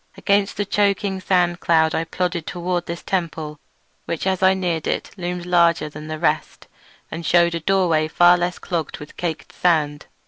[0.17, 3.59] Against the choking sand cloud I plodded toward this temple,
[4.05, 6.65] which as I neared it loomed larger than the rest,
[7.11, 10.07] and shewed a doorway far less clogged with caked sand.